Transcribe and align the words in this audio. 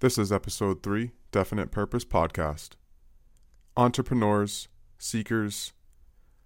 This 0.00 0.18
is 0.18 0.30
episode 0.30 0.82
3, 0.82 1.12
Definite 1.32 1.70
Purpose 1.70 2.04
Podcast. 2.04 2.72
Entrepreneurs, 3.78 4.68
seekers, 4.98 5.72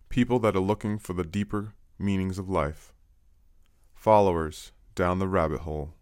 people 0.09 0.39
that 0.39 0.55
are 0.55 0.61
looking 0.61 1.01
for 1.01 1.15
the 1.15 1.25
deeper 1.25 1.75
meanings 1.99 2.39
of 2.39 2.49
life. 2.49 2.93
Followers 3.93 4.71
down 4.95 5.19
the 5.19 5.27
rabbit 5.27 5.63
hole, 5.63 5.95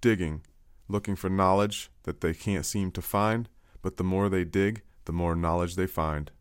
digging, 0.00 0.42
looking 0.88 1.14
for 1.14 1.30
knowledge 1.30 1.88
that 2.02 2.20
they 2.20 2.34
can't 2.34 2.66
seem 2.66 2.90
to 2.90 3.00
find, 3.00 3.48
but 3.80 3.96
the 3.96 4.02
more 4.02 4.28
they 4.28 4.44
dig, 4.44 4.82
the 5.04 5.12
more 5.12 5.36
knowledge 5.36 5.76
they 5.76 5.86
find. 5.86 6.32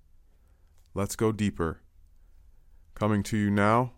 Let's 0.95 1.15
go 1.15 1.31
deeper. 1.31 1.81
Coming 2.95 3.21
to 3.25 3.37
you 3.37 3.51
now, 3.51 3.91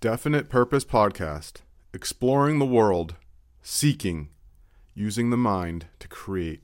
Definite 0.00 0.50
Purpose 0.50 0.84
Podcast, 0.84 1.62
exploring 1.94 2.58
the 2.58 2.66
world, 2.66 3.14
seeking, 3.62 4.28
using 4.98 5.30
the 5.30 5.36
mind 5.36 5.86
to 6.00 6.08
create. 6.08 6.60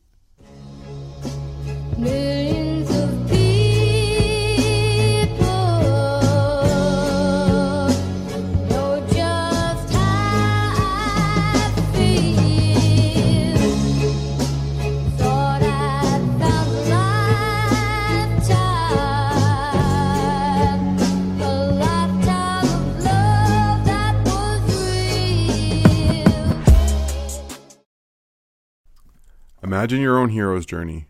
Imagine 29.84 30.00
your 30.00 30.16
own 30.16 30.30
hero's 30.30 30.64
journey. 30.64 31.08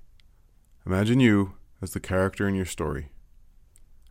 Imagine 0.85 1.21
you 1.21 1.55
as 1.81 1.93
the 1.93 2.01
character 2.01 2.49
in 2.49 2.57
your 2.57 2.65
story. 2.65 3.13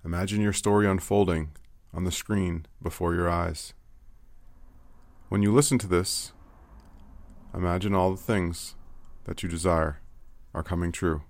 Imagine 0.06 0.40
your 0.40 0.54
story 0.54 0.88
unfolding 0.88 1.50
on 1.94 2.06
the 2.06 2.14
screen 2.14 2.66
before 2.82 3.14
your 3.14 3.30
eyes. 3.30 3.74
When 5.28 5.44
you 5.44 5.52
listen 5.52 5.80
to 5.80 5.88
this, 5.88 6.32
imagine 7.54 7.94
all 7.94 8.12
the 8.12 8.16
things 8.16 8.76
that 9.26 9.44
you 9.44 9.50
desire 9.50 10.00
are 10.54 10.64
coming 10.64 10.94
true. 10.94 11.24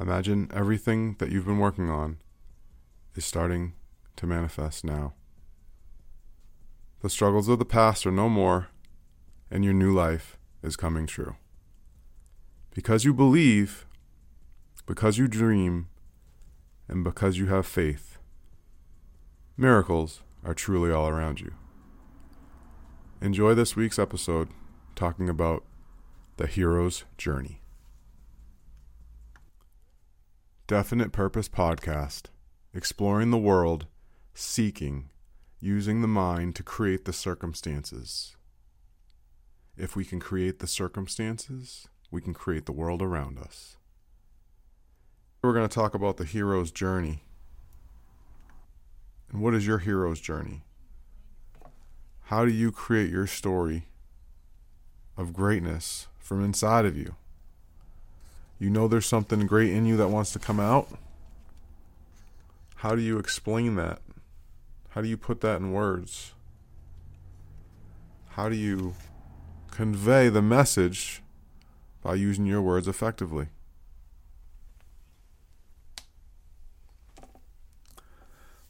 Imagine 0.00 0.50
everything 0.54 1.16
that 1.18 1.30
you've 1.30 1.44
been 1.44 1.58
working 1.58 1.90
on 1.90 2.16
is 3.14 3.26
starting 3.26 3.74
to 4.16 4.26
manifest 4.26 4.82
now. 4.82 5.12
The 7.02 7.10
struggles 7.10 7.50
of 7.50 7.58
the 7.58 7.66
past 7.66 8.06
are 8.06 8.10
no 8.10 8.30
more, 8.30 8.68
and 9.50 9.62
your 9.62 9.74
new 9.74 9.92
life 9.92 10.38
is 10.62 10.74
coming 10.74 11.06
true. 11.06 11.36
Because 12.74 13.04
you 13.04 13.12
believe, 13.12 13.86
because 14.86 15.18
you 15.18 15.28
dream, 15.28 15.88
and 16.88 17.04
because 17.04 17.36
you 17.36 17.46
have 17.46 17.66
faith, 17.66 18.18
miracles 19.58 20.22
are 20.42 20.54
truly 20.54 20.90
all 20.90 21.06
around 21.06 21.38
you. 21.38 21.52
Enjoy 23.20 23.54
this 23.54 23.76
week's 23.76 23.98
episode 23.98 24.48
talking 24.94 25.28
about 25.28 25.64
the 26.38 26.46
hero's 26.46 27.04
journey. 27.18 27.60
Definite 30.66 31.12
Purpose 31.12 31.50
Podcast, 31.50 32.28
exploring 32.72 33.30
the 33.30 33.38
world, 33.38 33.86
seeking, 34.32 35.10
using 35.60 36.00
the 36.00 36.08
mind 36.08 36.56
to 36.56 36.62
create 36.62 37.04
the 37.04 37.12
circumstances. 37.12 38.34
If 39.76 39.94
we 39.94 40.06
can 40.06 40.20
create 40.20 40.58
the 40.58 40.66
circumstances, 40.66 41.86
we 42.12 42.20
can 42.20 42.34
create 42.34 42.66
the 42.66 42.72
world 42.72 43.02
around 43.02 43.38
us. 43.38 43.76
We're 45.42 45.54
going 45.54 45.68
to 45.68 45.74
talk 45.74 45.94
about 45.94 46.18
the 46.18 46.24
hero's 46.24 46.70
journey. 46.70 47.24
And 49.32 49.40
what 49.40 49.54
is 49.54 49.66
your 49.66 49.78
hero's 49.78 50.20
journey? 50.20 50.62
How 52.24 52.44
do 52.44 52.52
you 52.52 52.70
create 52.70 53.10
your 53.10 53.26
story 53.26 53.88
of 55.16 55.32
greatness 55.32 56.06
from 56.18 56.44
inside 56.44 56.84
of 56.84 56.96
you? 56.96 57.16
You 58.58 58.70
know 58.70 58.86
there's 58.86 59.06
something 59.06 59.46
great 59.46 59.72
in 59.72 59.86
you 59.86 59.96
that 59.96 60.08
wants 60.08 60.32
to 60.34 60.38
come 60.38 60.60
out. 60.60 60.88
How 62.76 62.94
do 62.94 63.00
you 63.00 63.18
explain 63.18 63.74
that? 63.76 64.00
How 64.90 65.00
do 65.00 65.08
you 65.08 65.16
put 65.16 65.40
that 65.40 65.60
in 65.60 65.72
words? 65.72 66.34
How 68.30 68.50
do 68.50 68.54
you 68.54 68.94
convey 69.70 70.28
the 70.28 70.42
message 70.42 71.21
by 72.02 72.14
using 72.14 72.46
your 72.46 72.60
words 72.60 72.88
effectively. 72.88 73.48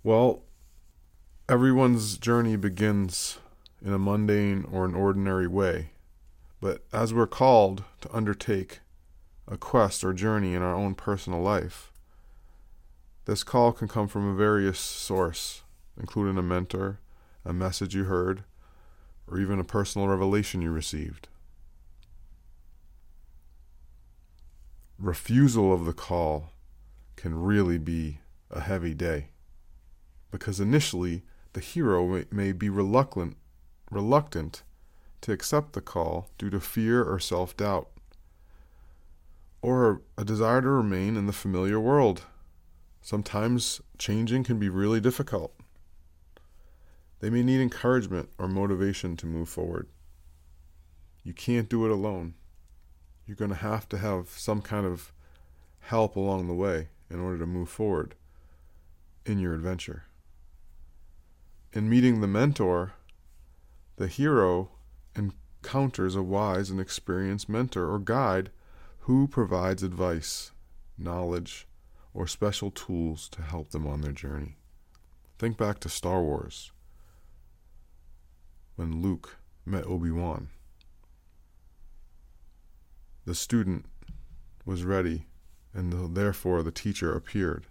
Well, 0.04 0.42
everyone's 1.48 2.18
journey 2.18 2.56
begins 2.56 3.38
in 3.84 3.92
a 3.92 3.98
mundane 3.98 4.66
or 4.70 4.84
an 4.84 4.94
ordinary 4.94 5.46
way, 5.46 5.90
but 6.60 6.84
as 6.92 7.14
we're 7.14 7.26
called 7.26 7.84
to 8.00 8.14
undertake 8.14 8.80
a 9.48 9.56
quest 9.56 10.04
or 10.04 10.12
journey 10.12 10.54
in 10.54 10.62
our 10.62 10.74
own 10.74 10.94
personal 10.94 11.40
life, 11.40 11.92
this 13.24 13.44
call 13.44 13.72
can 13.72 13.86
come 13.86 14.08
from 14.08 14.26
a 14.26 14.34
various 14.34 14.80
source, 14.80 15.62
including 15.98 16.36
a 16.36 16.42
mentor, 16.42 16.98
a 17.44 17.52
message 17.52 17.94
you 17.94 18.04
heard, 18.04 18.42
or 19.28 19.38
even 19.38 19.60
a 19.60 19.64
personal 19.64 20.08
revelation 20.08 20.62
you 20.62 20.70
received. 20.72 21.28
Refusal 25.02 25.72
of 25.72 25.84
the 25.84 25.92
call 25.92 26.52
can 27.16 27.34
really 27.34 27.76
be 27.76 28.20
a 28.50 28.60
heavy 28.60 28.94
day. 28.94 29.30
Because 30.30 30.60
initially, 30.60 31.24
the 31.54 31.60
hero 31.60 32.24
may, 32.30 32.52
be 32.52 32.70
reluctant, 32.70 33.36
reluctant 33.90 34.62
to 35.20 35.32
accept 35.32 35.72
the 35.72 35.80
call 35.80 36.30
due 36.38 36.50
to 36.50 36.60
fear 36.60 37.02
or 37.02 37.18
self 37.18 37.56
doubt, 37.56 37.88
or 39.60 40.02
a 40.16 40.24
desire 40.24 40.62
to 40.62 40.68
remain 40.68 41.16
in 41.16 41.26
the 41.26 41.32
familiar 41.32 41.80
world. 41.80 42.22
Sometimes 43.02 43.80
changing 43.98 44.44
can 44.44 44.58
be 44.58 44.68
really 44.68 45.00
difficult. 45.00 45.52
They 47.18 47.28
may 47.28 47.42
need 47.42 47.60
encouragement 47.60 48.30
or 48.38 48.48
motivation 48.48 49.16
to 49.16 49.26
move 49.26 49.48
forward. 49.48 49.88
You 51.24 51.32
can't 51.32 51.68
do 51.68 51.84
it 51.84 51.90
alone 51.90 52.34
you're 53.32 53.48
going 53.48 53.58
to 53.58 53.66
have 53.66 53.88
to 53.88 53.96
have 53.96 54.28
some 54.28 54.60
kind 54.60 54.84
of 54.84 55.10
help 55.80 56.16
along 56.16 56.46
the 56.46 56.54
way 56.54 56.88
in 57.08 57.18
order 57.18 57.38
to 57.38 57.46
move 57.46 57.70
forward 57.70 58.14
in 59.24 59.38
your 59.38 59.54
adventure. 59.54 60.04
In 61.72 61.88
meeting 61.88 62.20
the 62.20 62.26
mentor, 62.26 62.92
the 63.96 64.06
hero 64.06 64.72
encounters 65.16 66.14
a 66.14 66.22
wise 66.22 66.68
and 66.68 66.78
experienced 66.78 67.48
mentor 67.48 67.90
or 67.90 67.98
guide 67.98 68.50
who 69.00 69.26
provides 69.26 69.82
advice, 69.82 70.52
knowledge, 70.98 71.66
or 72.12 72.26
special 72.26 72.70
tools 72.70 73.30
to 73.30 73.40
help 73.40 73.70
them 73.70 73.86
on 73.86 74.02
their 74.02 74.12
journey. 74.12 74.56
Think 75.38 75.56
back 75.56 75.80
to 75.80 75.88
Star 75.88 76.20
Wars 76.20 76.70
when 78.76 79.00
Luke 79.00 79.38
met 79.64 79.86
Obi 79.86 80.10
Wan. 80.10 80.50
The 83.24 83.34
student 83.34 83.86
was 84.64 84.84
ready, 84.84 85.26
and 85.72 86.14
therefore 86.14 86.62
the 86.62 86.72
teacher 86.72 87.14
appeared. 87.14 87.66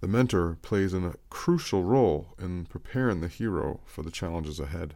The 0.00 0.08
mentor 0.08 0.58
plays 0.62 0.92
a 0.94 1.14
crucial 1.30 1.82
role 1.82 2.34
in 2.38 2.66
preparing 2.66 3.20
the 3.20 3.28
hero 3.28 3.80
for 3.84 4.02
the 4.02 4.10
challenges 4.10 4.60
ahead. 4.60 4.94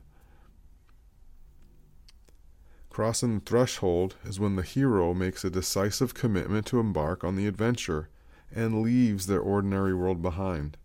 Crossing 2.91 3.39
the 3.39 3.45
threshold 3.45 4.17
is 4.25 4.39
when 4.39 4.57
the 4.57 4.63
hero 4.63 5.15
makes 5.15 5.45
a 5.45 5.51
decisive 5.51 6.13
commitment 6.13 6.67
to 6.67 6.81
embark 6.81 7.25
on 7.25 7.37
the 7.37 7.47
adventure 7.47 8.09
and 8.53 8.83
leaves 8.83 9.27
their 9.27 9.41
ordinary 9.41 9.95
world 9.95 10.21
behind. 10.21 10.77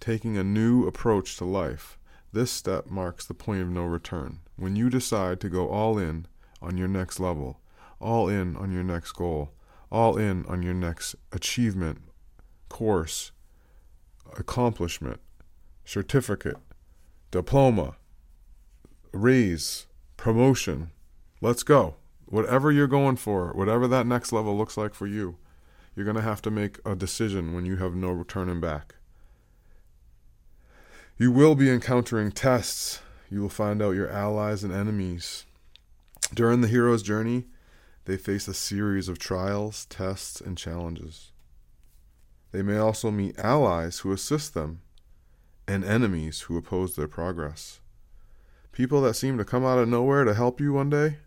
Taking 0.00 0.36
a 0.36 0.44
new 0.44 0.86
approach 0.86 1.36
to 1.36 1.44
life, 1.44 1.98
this 2.32 2.50
step 2.50 2.86
marks 2.90 3.24
the 3.24 3.34
point 3.34 3.62
of 3.62 3.68
no 3.68 3.84
return. 3.84 4.40
When 4.56 4.76
you 4.76 4.90
decide 4.90 5.40
to 5.40 5.48
go 5.48 5.68
all 5.68 5.98
in 5.98 6.26
on 6.60 6.76
your 6.76 6.88
next 6.88 7.20
level, 7.20 7.60
all 8.04 8.28
in 8.28 8.54
on 8.56 8.70
your 8.70 8.84
next 8.84 9.12
goal, 9.12 9.50
all 9.90 10.16
in 10.16 10.44
on 10.46 10.62
your 10.62 10.74
next 10.74 11.16
achievement, 11.32 12.02
course, 12.68 13.32
accomplishment, 14.38 15.20
certificate, 15.84 16.58
diploma, 17.30 17.96
raise, 19.12 19.86
promotion. 20.16 20.90
Let's 21.40 21.62
go. 21.62 21.96
Whatever 22.26 22.70
you're 22.70 22.86
going 22.86 23.16
for, 23.16 23.52
whatever 23.52 23.88
that 23.88 24.06
next 24.06 24.32
level 24.32 24.56
looks 24.56 24.76
like 24.76 24.94
for 24.94 25.06
you, 25.06 25.36
you're 25.96 26.04
going 26.04 26.16
to 26.16 26.22
have 26.22 26.42
to 26.42 26.50
make 26.50 26.78
a 26.84 26.94
decision 26.94 27.54
when 27.54 27.64
you 27.64 27.76
have 27.76 27.94
no 27.94 28.10
returning 28.10 28.60
back. 28.60 28.96
You 31.16 31.30
will 31.30 31.54
be 31.54 31.70
encountering 31.70 32.32
tests. 32.32 33.00
You 33.30 33.40
will 33.40 33.48
find 33.48 33.80
out 33.80 33.92
your 33.92 34.10
allies 34.10 34.64
and 34.64 34.72
enemies 34.72 35.46
During 36.32 36.62
the 36.62 36.68
hero's 36.68 37.02
journey, 37.02 37.44
they 38.04 38.16
face 38.16 38.48
a 38.48 38.54
series 38.54 39.08
of 39.08 39.18
trials, 39.18 39.86
tests, 39.86 40.40
and 40.40 40.58
challenges. 40.58 41.32
They 42.52 42.62
may 42.62 42.76
also 42.76 43.10
meet 43.10 43.38
allies 43.38 44.00
who 44.00 44.12
assist 44.12 44.54
them 44.54 44.80
and 45.66 45.84
enemies 45.84 46.42
who 46.42 46.56
oppose 46.56 46.94
their 46.94 47.08
progress. 47.08 47.80
People 48.72 49.00
that 49.02 49.14
seem 49.14 49.38
to 49.38 49.44
come 49.44 49.64
out 49.64 49.78
of 49.78 49.88
nowhere 49.88 50.24
to 50.24 50.34
help 50.34 50.60
you 50.60 50.72
one 50.72 50.90
day, 50.90 51.18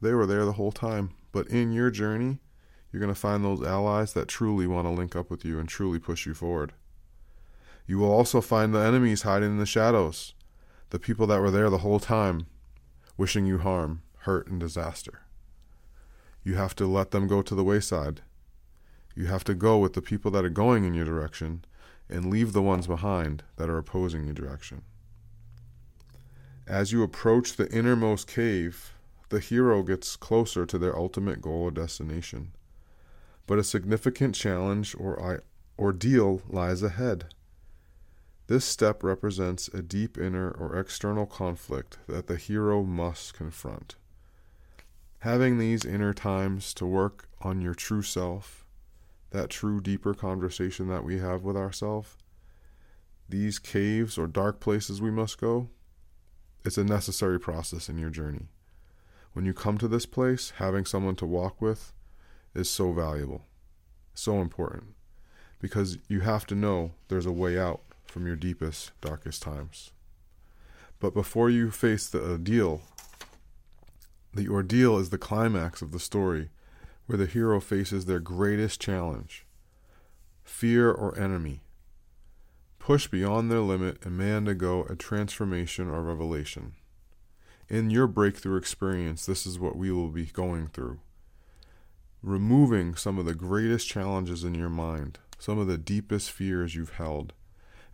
they 0.00 0.12
were 0.12 0.26
there 0.26 0.44
the 0.44 0.52
whole 0.52 0.72
time. 0.72 1.10
But 1.32 1.48
in 1.48 1.72
your 1.72 1.90
journey, 1.90 2.38
you're 2.92 3.00
going 3.00 3.14
to 3.14 3.20
find 3.20 3.44
those 3.44 3.62
allies 3.62 4.12
that 4.12 4.28
truly 4.28 4.66
want 4.66 4.86
to 4.86 4.90
link 4.90 5.16
up 5.16 5.30
with 5.30 5.44
you 5.44 5.58
and 5.58 5.68
truly 5.68 5.98
push 5.98 6.26
you 6.26 6.34
forward. 6.34 6.72
You 7.86 7.98
will 7.98 8.10
also 8.10 8.40
find 8.40 8.74
the 8.74 8.80
enemies 8.80 9.22
hiding 9.22 9.50
in 9.50 9.58
the 9.58 9.66
shadows, 9.66 10.34
the 10.90 10.98
people 10.98 11.26
that 11.28 11.40
were 11.40 11.50
there 11.50 11.70
the 11.70 11.78
whole 11.78 12.00
time, 12.00 12.46
wishing 13.16 13.46
you 13.46 13.58
harm, 13.58 14.02
hurt, 14.20 14.48
and 14.48 14.58
disaster. 14.58 15.25
You 16.46 16.54
have 16.54 16.76
to 16.76 16.86
let 16.86 17.10
them 17.10 17.26
go 17.26 17.42
to 17.42 17.56
the 17.56 17.64
wayside. 17.64 18.20
You 19.16 19.26
have 19.26 19.42
to 19.44 19.54
go 19.54 19.78
with 19.78 19.94
the 19.94 20.00
people 20.00 20.30
that 20.30 20.44
are 20.44 20.48
going 20.48 20.84
in 20.84 20.94
your 20.94 21.04
direction 21.04 21.64
and 22.08 22.30
leave 22.30 22.52
the 22.52 22.62
ones 22.62 22.86
behind 22.86 23.42
that 23.56 23.68
are 23.68 23.78
opposing 23.78 24.26
your 24.26 24.34
direction. 24.34 24.82
As 26.64 26.92
you 26.92 27.02
approach 27.02 27.56
the 27.56 27.68
innermost 27.72 28.28
cave, 28.28 28.92
the 29.28 29.40
hero 29.40 29.82
gets 29.82 30.14
closer 30.14 30.64
to 30.66 30.78
their 30.78 30.96
ultimate 30.96 31.42
goal 31.42 31.62
or 31.62 31.72
destination. 31.72 32.52
But 33.48 33.58
a 33.58 33.64
significant 33.64 34.36
challenge 34.36 34.94
or 34.96 35.42
ordeal 35.76 36.42
lies 36.48 36.80
ahead. 36.80 37.24
This 38.46 38.64
step 38.64 39.02
represents 39.02 39.66
a 39.66 39.82
deep 39.82 40.16
inner 40.16 40.52
or 40.52 40.78
external 40.78 41.26
conflict 41.26 41.98
that 42.06 42.28
the 42.28 42.36
hero 42.36 42.84
must 42.84 43.34
confront. 43.34 43.96
Having 45.26 45.58
these 45.58 45.84
inner 45.84 46.14
times 46.14 46.72
to 46.74 46.86
work 46.86 47.28
on 47.42 47.60
your 47.60 47.74
true 47.74 48.02
self, 48.02 48.64
that 49.30 49.50
true 49.50 49.80
deeper 49.80 50.14
conversation 50.14 50.86
that 50.86 51.02
we 51.02 51.18
have 51.18 51.42
with 51.42 51.56
ourselves, 51.56 52.16
these 53.28 53.58
caves 53.58 54.16
or 54.16 54.28
dark 54.28 54.60
places 54.60 55.02
we 55.02 55.10
must 55.10 55.40
go, 55.40 55.68
it's 56.64 56.78
a 56.78 56.84
necessary 56.84 57.40
process 57.40 57.88
in 57.88 57.98
your 57.98 58.08
journey. 58.08 58.46
When 59.32 59.44
you 59.44 59.52
come 59.52 59.78
to 59.78 59.88
this 59.88 60.06
place, 60.06 60.52
having 60.58 60.84
someone 60.84 61.16
to 61.16 61.26
walk 61.26 61.60
with 61.60 61.92
is 62.54 62.70
so 62.70 62.92
valuable, 62.92 63.46
so 64.14 64.40
important, 64.40 64.94
because 65.58 65.98
you 66.06 66.20
have 66.20 66.46
to 66.46 66.54
know 66.54 66.92
there's 67.08 67.26
a 67.26 67.32
way 67.32 67.58
out 67.58 67.80
from 68.04 68.28
your 68.28 68.36
deepest, 68.36 68.92
darkest 69.00 69.42
times. 69.42 69.90
But 71.00 71.14
before 71.14 71.50
you 71.50 71.72
face 71.72 72.06
the 72.06 72.22
ordeal, 72.22 72.82
the 74.36 74.48
ordeal 74.48 74.98
is 74.98 75.10
the 75.10 75.18
climax 75.18 75.82
of 75.82 75.92
the 75.92 75.98
story 75.98 76.50
where 77.06 77.18
the 77.18 77.26
hero 77.26 77.60
faces 77.60 78.04
their 78.04 78.20
greatest 78.20 78.80
challenge 78.80 79.46
fear 80.44 80.92
or 80.92 81.18
enemy. 81.18 81.60
Push 82.78 83.08
beyond 83.08 83.50
their 83.50 83.60
limit 83.60 83.98
and 84.04 84.16
may 84.16 84.32
undergo 84.32 84.84
a 84.84 84.94
transformation 84.94 85.90
or 85.90 86.02
revelation. 86.02 86.74
In 87.68 87.90
your 87.90 88.06
breakthrough 88.06 88.56
experience, 88.56 89.26
this 89.26 89.44
is 89.44 89.58
what 89.58 89.74
we 89.74 89.90
will 89.90 90.10
be 90.10 90.26
going 90.26 90.68
through. 90.68 91.00
Removing 92.22 92.94
some 92.94 93.18
of 93.18 93.24
the 93.24 93.34
greatest 93.34 93.88
challenges 93.88 94.44
in 94.44 94.54
your 94.54 94.68
mind, 94.68 95.18
some 95.36 95.58
of 95.58 95.66
the 95.66 95.78
deepest 95.78 96.30
fears 96.30 96.76
you've 96.76 96.94
held, 96.94 97.32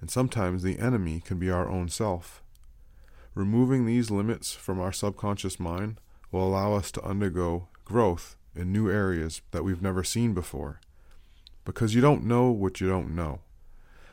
and 0.03 0.11
sometimes 0.11 0.63
the 0.63 0.79
enemy 0.79 1.21
can 1.25 1.39
be 1.39 1.51
our 1.51 1.71
own 1.71 1.89
self. 1.89 2.43
Removing 3.35 3.87
these 3.87 4.11
limits 4.11 4.53
from 4.53 4.79
our 4.79 4.93
subconscious 4.93 5.59
mind 5.59 6.01
will 6.33 6.45
allow 6.45 6.73
us 6.73 6.91
to 6.91 7.05
undergo 7.05 7.69
growth 7.85 8.37
in 8.57 8.73
new 8.73 8.91
areas 8.91 9.43
that 9.53 9.63
we've 9.63 9.83
never 9.83 10.03
seen 10.03 10.35
before. 10.35 10.81
Because 11.65 11.95
you 11.95 12.01
don't 12.01 12.25
know 12.25 12.51
what 12.51 12.81
you 12.81 12.89
don't 12.89 13.15
know. 13.15 13.41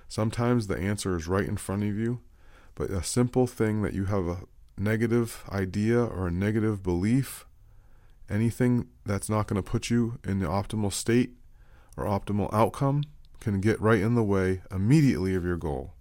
Sometimes 0.08 0.68
the 0.68 0.78
answer 0.78 1.16
is 1.16 1.28
right 1.28 1.48
in 1.48 1.58
front 1.58 1.84
of 1.84 1.98
you, 1.98 2.20
but 2.76 2.90
a 2.90 3.04
simple 3.04 3.48
thing 3.48 3.82
that 3.82 3.94
you 3.94 4.06
have 4.06 4.28
a 4.28 4.42
negative 4.78 5.44
idea 5.50 6.04
or 6.04 6.28
a 6.28 6.32
negative 6.32 6.84
belief, 6.84 7.46
anything 8.30 8.88
that's 9.06 9.30
not 9.30 9.48
going 9.48 9.62
to 9.62 9.72
put 9.72 9.90
you 9.90 10.20
in 10.24 10.40
the 10.40 10.48
optimal 10.48 10.92
state 10.92 11.32
or 11.98 12.06
optimal 12.06 12.54
outcome, 12.54 13.04
can 13.40 13.62
get 13.62 13.82
right 13.82 14.02
in 14.02 14.16
the 14.16 14.24
way 14.24 14.62
immediately 14.72 15.36
of 15.36 15.46
your 15.46 15.58
goal. 15.58 15.94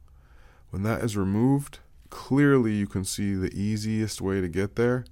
When 0.71 0.83
that 0.83 1.03
is 1.03 1.17
removed, 1.17 1.79
clearly 2.11 2.73
you 2.73 2.87
can 2.87 3.05
see 3.05 3.35
the 3.35 3.55
easiest 3.55 4.21
way 4.21 4.41
to 4.41 4.49
get 4.49 4.77
there 4.77 5.05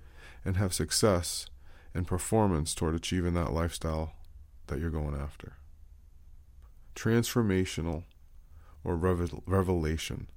and 0.46 0.56
have 0.56 0.72
success 0.72 1.46
and 1.92 2.06
performance 2.06 2.72
toward 2.72 2.94
achieving 2.94 3.34
that 3.34 3.52
lifestyle 3.52 4.12
that 4.68 4.78
you're 4.78 4.90
going 4.90 5.14
after. 5.14 5.54
Transformational 6.94 8.04
or 8.84 8.96
revel- 8.96 9.42
revelation. 9.44 10.28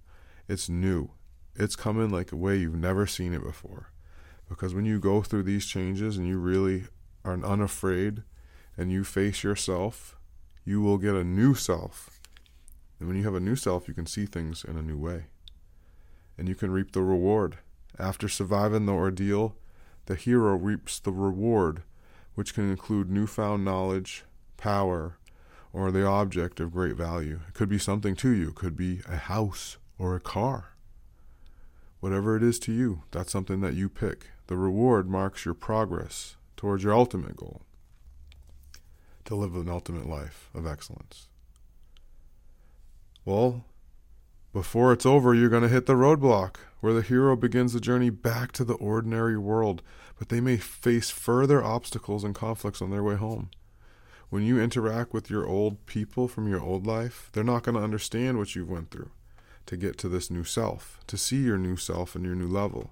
It's 0.47 0.67
new. 0.67 1.11
It's 1.55 1.75
coming 1.75 2.09
like 2.09 2.31
a 2.31 2.35
way 2.35 2.57
you've 2.57 2.73
never 2.73 3.05
seen 3.05 3.33
it 3.33 3.43
before. 3.43 3.91
Because 4.49 4.73
when 4.73 4.85
you 4.85 4.99
go 4.99 5.21
through 5.21 5.43
these 5.43 5.67
changes 5.67 6.17
and 6.17 6.27
you 6.27 6.39
really 6.39 6.85
are 7.23 7.33
unafraid 7.43 8.23
and 8.75 8.91
you 8.91 9.03
face 9.03 9.43
yourself, 9.43 10.17
you 10.65 10.81
will 10.81 10.97
get 10.97 11.13
a 11.13 11.23
new 11.23 11.53
self. 11.53 12.19
And 12.99 13.07
when 13.07 13.15
you 13.15 13.23
have 13.25 13.35
a 13.35 13.39
new 13.39 13.55
self, 13.55 13.87
you 13.87 13.93
can 13.93 14.07
see 14.07 14.25
things 14.25 14.65
in 14.67 14.75
a 14.75 14.81
new 14.81 14.97
way. 14.97 15.25
And 16.35 16.49
you 16.49 16.55
can 16.55 16.71
reap 16.71 16.93
the 16.93 17.03
reward. 17.03 17.59
After 17.99 18.27
surviving 18.27 18.87
the 18.87 18.93
ordeal, 18.93 19.55
the 20.09 20.15
hero 20.15 20.57
reaps 20.57 20.99
the 20.99 21.11
reward, 21.11 21.83
which 22.33 22.55
can 22.55 22.67
include 22.67 23.11
newfound 23.11 23.63
knowledge, 23.63 24.23
power, 24.57 25.19
or 25.71 25.91
the 25.91 26.03
object 26.03 26.59
of 26.59 26.73
great 26.73 26.95
value. 26.95 27.41
It 27.47 27.53
could 27.53 27.69
be 27.69 27.77
something 27.77 28.15
to 28.15 28.31
you, 28.31 28.49
it 28.49 28.55
could 28.55 28.75
be 28.75 29.01
a 29.07 29.17
house 29.17 29.77
or 29.99 30.15
a 30.15 30.19
car. 30.19 30.73
Whatever 31.99 32.35
it 32.35 32.41
is 32.41 32.57
to 32.61 32.71
you, 32.71 33.03
that's 33.11 33.31
something 33.31 33.61
that 33.61 33.75
you 33.75 33.87
pick. 33.87 34.31
The 34.47 34.57
reward 34.57 35.07
marks 35.07 35.45
your 35.45 35.53
progress 35.53 36.37
towards 36.57 36.83
your 36.83 36.95
ultimate 36.95 37.37
goal 37.37 37.61
to 39.25 39.35
live 39.35 39.55
an 39.55 39.69
ultimate 39.69 40.09
life 40.09 40.49
of 40.55 40.65
excellence. 40.65 41.27
Well, 43.25 43.63
before 44.51 44.91
it's 44.91 45.05
over, 45.05 45.33
you're 45.33 45.49
going 45.49 45.63
to 45.63 45.69
hit 45.69 45.85
the 45.85 45.93
roadblock 45.93 46.55
where 46.79 46.93
the 46.93 47.01
hero 47.01 47.35
begins 47.35 47.73
the 47.73 47.79
journey 47.79 48.09
back 48.09 48.51
to 48.53 48.63
the 48.63 48.75
ordinary 48.75 49.37
world, 49.37 49.81
but 50.17 50.29
they 50.29 50.41
may 50.41 50.57
face 50.57 51.09
further 51.09 51.63
obstacles 51.63 52.23
and 52.23 52.33
conflicts 52.33 52.81
on 52.81 52.89
their 52.89 53.03
way 53.03 53.15
home. 53.15 53.49
When 54.29 54.43
you 54.43 54.61
interact 54.61 55.13
with 55.13 55.29
your 55.29 55.47
old 55.47 55.85
people 55.85 56.27
from 56.27 56.47
your 56.47 56.61
old 56.61 56.87
life, 56.87 57.29
they're 57.33 57.43
not 57.43 57.63
going 57.63 57.75
to 57.75 57.83
understand 57.83 58.37
what 58.37 58.55
you've 58.55 58.69
went 58.69 58.91
through 58.91 59.11
to 59.65 59.77
get 59.77 59.97
to 59.99 60.09
this 60.09 60.31
new 60.31 60.43
self, 60.43 60.99
to 61.07 61.17
see 61.17 61.43
your 61.43 61.57
new 61.57 61.75
self 61.75 62.15
and 62.15 62.25
your 62.25 62.35
new 62.35 62.47
level. 62.47 62.91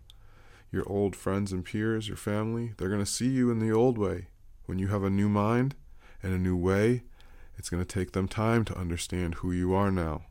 Your 0.71 0.87
old 0.87 1.15
friends 1.15 1.51
and 1.51 1.63
peers, 1.63 2.07
your 2.07 2.17
family, 2.17 2.73
they're 2.77 2.89
going 2.89 2.99
to 2.99 3.05
see 3.05 3.29
you 3.29 3.49
in 3.49 3.59
the 3.59 3.71
old 3.71 3.97
way. 3.97 4.27
When 4.65 4.79
you 4.79 4.89
have 4.89 5.03
a 5.03 5.09
new 5.09 5.29
mind 5.29 5.75
and 6.21 6.33
a 6.33 6.37
new 6.37 6.57
way, 6.57 7.03
it's 7.57 7.69
going 7.69 7.83
to 7.83 7.87
take 7.87 8.11
them 8.11 8.27
time 8.27 8.65
to 8.65 8.77
understand 8.77 9.35
who 9.35 9.51
you 9.51 9.73
are 9.73 9.89
now. 9.89 10.23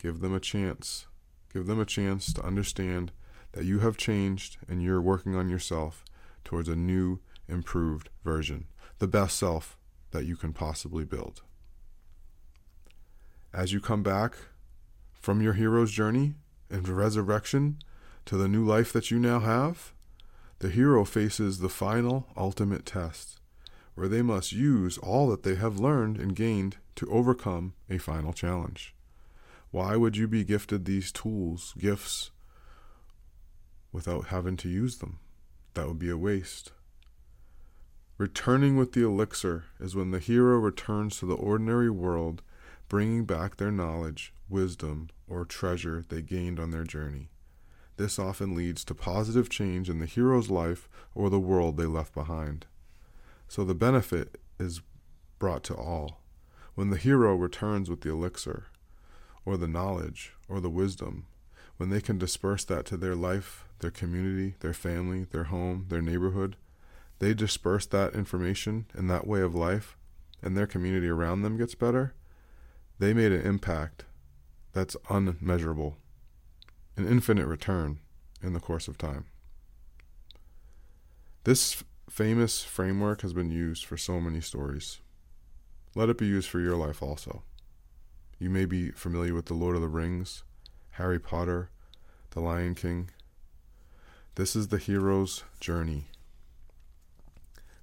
Give 0.00 0.20
them 0.20 0.34
a 0.34 0.40
chance. 0.40 1.06
Give 1.52 1.66
them 1.66 1.80
a 1.80 1.86
chance 1.86 2.32
to 2.32 2.44
understand 2.44 3.12
that 3.52 3.64
you 3.64 3.78
have 3.80 3.96
changed 3.96 4.58
and 4.68 4.82
you're 4.82 5.00
working 5.00 5.34
on 5.34 5.48
yourself 5.48 6.04
towards 6.44 6.68
a 6.68 6.76
new, 6.76 7.20
improved 7.48 8.10
version, 8.24 8.66
the 8.98 9.08
best 9.08 9.38
self 9.38 9.78
that 10.10 10.26
you 10.26 10.36
can 10.36 10.52
possibly 10.52 11.04
build. 11.04 11.42
As 13.52 13.72
you 13.72 13.80
come 13.80 14.02
back 14.02 14.36
from 15.14 15.40
your 15.40 15.54
hero's 15.54 15.90
journey 15.90 16.34
and 16.70 16.86
resurrection 16.88 17.78
to 18.26 18.36
the 18.36 18.48
new 18.48 18.64
life 18.64 18.92
that 18.92 19.10
you 19.10 19.18
now 19.18 19.40
have, 19.40 19.92
the 20.58 20.70
hero 20.70 21.04
faces 21.04 21.58
the 21.58 21.68
final, 21.68 22.26
ultimate 22.36 22.86
test, 22.86 23.40
where 23.94 24.08
they 24.08 24.22
must 24.22 24.52
use 24.52 24.98
all 24.98 25.28
that 25.28 25.42
they 25.42 25.54
have 25.54 25.78
learned 25.78 26.18
and 26.18 26.36
gained 26.36 26.76
to 26.96 27.10
overcome 27.10 27.74
a 27.88 27.98
final 27.98 28.32
challenge. 28.32 28.95
Why 29.70 29.96
would 29.96 30.16
you 30.16 30.28
be 30.28 30.44
gifted 30.44 30.84
these 30.84 31.12
tools, 31.12 31.74
gifts, 31.78 32.30
without 33.92 34.26
having 34.26 34.56
to 34.58 34.68
use 34.68 34.98
them? 34.98 35.18
That 35.74 35.88
would 35.88 35.98
be 35.98 36.10
a 36.10 36.16
waste. 36.16 36.72
Returning 38.18 38.76
with 38.76 38.92
the 38.92 39.04
elixir 39.04 39.64
is 39.78 39.94
when 39.94 40.10
the 40.10 40.18
hero 40.18 40.56
returns 40.58 41.18
to 41.18 41.26
the 41.26 41.34
ordinary 41.34 41.90
world, 41.90 42.42
bringing 42.88 43.26
back 43.26 43.56
their 43.56 43.70
knowledge, 43.70 44.32
wisdom, 44.48 45.10
or 45.28 45.44
treasure 45.44 46.04
they 46.08 46.22
gained 46.22 46.58
on 46.58 46.70
their 46.70 46.84
journey. 46.84 47.28
This 47.96 48.18
often 48.18 48.54
leads 48.54 48.84
to 48.84 48.94
positive 48.94 49.48
change 49.48 49.90
in 49.90 49.98
the 49.98 50.06
hero's 50.06 50.50
life 50.50 50.88
or 51.14 51.28
the 51.28 51.40
world 51.40 51.76
they 51.76 51.86
left 51.86 52.14
behind. 52.14 52.66
So 53.48 53.64
the 53.64 53.74
benefit 53.74 54.38
is 54.58 54.80
brought 55.38 55.62
to 55.64 55.74
all. 55.74 56.20
When 56.74 56.90
the 56.90 56.96
hero 56.96 57.34
returns 57.34 57.88
with 57.88 58.02
the 58.02 58.10
elixir, 58.10 58.66
or 59.46 59.56
the 59.56 59.68
knowledge, 59.68 60.34
or 60.48 60.60
the 60.60 60.68
wisdom, 60.68 61.24
when 61.78 61.88
they 61.88 62.00
can 62.02 62.18
disperse 62.18 62.64
that 62.64 62.84
to 62.84 62.96
their 62.98 63.14
life, 63.14 63.64
their 63.78 63.90
community, 63.90 64.54
their 64.60 64.74
family, 64.74 65.24
their 65.30 65.44
home, 65.44 65.86
their 65.88 66.02
neighborhood, 66.02 66.56
they 67.18 67.32
disperse 67.32 67.86
that 67.86 68.14
information 68.14 68.86
and 68.92 69.08
that 69.08 69.26
way 69.26 69.40
of 69.40 69.54
life, 69.54 69.96
and 70.42 70.56
their 70.56 70.66
community 70.66 71.08
around 71.08 71.42
them 71.42 71.56
gets 71.56 71.74
better, 71.74 72.12
they 72.98 73.14
made 73.14 73.32
an 73.32 73.46
impact 73.46 74.04
that's 74.72 74.96
unmeasurable, 75.08 75.96
an 76.96 77.06
infinite 77.08 77.46
return 77.46 78.00
in 78.42 78.52
the 78.52 78.60
course 78.60 78.88
of 78.88 78.98
time. 78.98 79.26
This 81.44 81.84
famous 82.10 82.62
framework 82.62 83.22
has 83.22 83.32
been 83.32 83.50
used 83.50 83.84
for 83.84 83.96
so 83.96 84.20
many 84.20 84.40
stories. 84.40 85.00
Let 85.94 86.08
it 86.08 86.18
be 86.18 86.26
used 86.26 86.48
for 86.48 86.60
your 86.60 86.76
life 86.76 87.02
also. 87.02 87.42
You 88.38 88.50
may 88.50 88.66
be 88.66 88.90
familiar 88.90 89.32
with 89.32 89.46
The 89.46 89.54
Lord 89.54 89.76
of 89.76 89.82
the 89.82 89.88
Rings, 89.88 90.42
Harry 90.92 91.18
Potter, 91.18 91.70
The 92.32 92.40
Lion 92.40 92.74
King. 92.74 93.08
This 94.34 94.54
is 94.54 94.68
the 94.68 94.76
hero's 94.76 95.42
journey. 95.58 96.08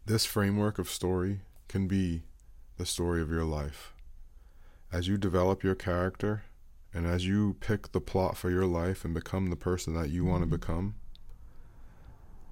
This 0.06 0.26
framework 0.26 0.78
of 0.78 0.90
story 0.90 1.40
can 1.68 1.88
be 1.88 2.22
the 2.78 2.86
story 2.86 3.20
of 3.20 3.32
your 3.32 3.46
life. 3.46 3.94
As 4.92 5.08
you 5.08 5.18
develop 5.18 5.64
your 5.64 5.74
character 5.74 6.44
and 6.94 7.08
as 7.08 7.26
you 7.26 7.56
pick 7.60 7.92
the 7.92 8.02
plot 8.02 8.38
for 8.38 8.52
your 8.52 8.68
life 8.68 9.04
and 9.04 9.14
become 9.14 9.50
the 9.50 9.56
person 9.56 9.96
that 9.96 10.12
you 10.12 10.24
want 10.24 10.44
to 10.44 10.46
mm-hmm. 10.46 10.56
become, 10.56 10.96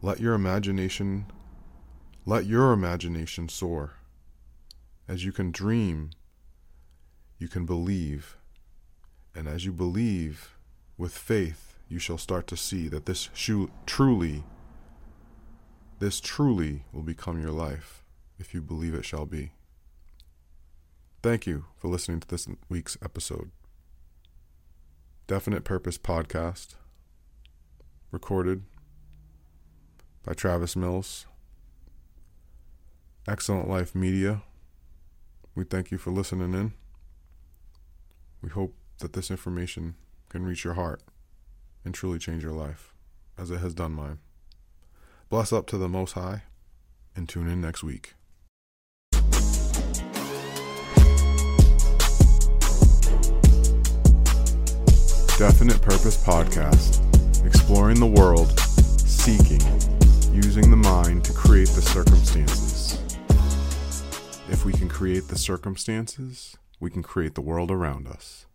let 0.01 0.19
your 0.19 0.33
imagination 0.33 1.27
let 2.25 2.45
your 2.45 2.73
imagination 2.73 3.47
soar. 3.47 3.97
As 5.07 5.23
you 5.23 5.31
can 5.31 5.51
dream, 5.51 6.11
you 7.41 7.47
can 7.47 7.65
believe. 7.65 8.37
And 9.35 9.47
as 9.47 9.65
you 9.65 9.71
believe 9.71 10.55
with 10.97 11.11
faith, 11.11 11.79
you 11.89 11.97
shall 11.97 12.19
start 12.19 12.45
to 12.47 12.55
see 12.55 12.87
that 12.89 13.07
this 13.07 13.29
shu- 13.33 13.71
truly 13.85 14.43
this 15.99 16.19
truly 16.19 16.83
will 16.91 17.03
become 17.03 17.39
your 17.39 17.51
life 17.51 18.03
if 18.39 18.55
you 18.55 18.61
believe 18.61 18.95
it 18.95 19.05
shall 19.05 19.27
be. 19.27 19.51
Thank 21.21 21.45
you 21.45 21.65
for 21.77 21.89
listening 21.89 22.19
to 22.21 22.27
this 22.27 22.47
week's 22.69 22.97
episode. 23.03 23.51
Definite 25.27 25.63
Purpose 25.63 25.99
Podcast, 25.99 26.73
recorded 28.11 28.63
by 30.25 30.33
Travis 30.33 30.75
Mills. 30.75 31.27
Excellent 33.27 33.69
Life 33.69 33.93
Media. 33.93 34.41
We 35.53 35.65
thank 35.65 35.91
you 35.91 35.99
for 35.99 36.09
listening 36.09 36.55
in. 36.55 36.73
We 38.41 38.49
hope 38.49 38.73
that 38.99 39.13
this 39.13 39.29
information 39.29 39.93
can 40.29 40.43
reach 40.43 40.63
your 40.63 40.73
heart 40.73 41.03
and 41.85 41.93
truly 41.93 42.17
change 42.17 42.41
your 42.41 42.53
life, 42.53 42.93
as 43.37 43.51
it 43.51 43.59
has 43.59 43.75
done 43.75 43.91
mine. 43.91 44.17
Bless 45.29 45.53
up 45.53 45.67
to 45.67 45.77
the 45.77 45.87
Most 45.87 46.13
High, 46.13 46.43
and 47.15 47.29
tune 47.29 47.47
in 47.47 47.61
next 47.61 47.83
week. 47.83 48.15
Definite 55.37 55.81
Purpose 55.81 56.23
Podcast, 56.23 57.45
exploring 57.45 57.99
the 57.99 58.07
world, 58.07 58.59
seeking, 58.59 59.61
using 60.33 60.71
the 60.71 60.77
mind 60.77 61.23
to 61.25 61.33
create 61.33 61.69
the 61.69 61.81
circumstances. 61.81 62.99
If 64.49 64.65
we 64.65 64.73
can 64.73 64.89
create 64.89 65.27
the 65.27 65.37
circumstances, 65.37 66.57
we 66.81 66.89
can 66.89 67.03
create 67.03 67.35
the 67.35 67.41
world 67.41 67.71
around 67.71 68.07
us. 68.07 68.47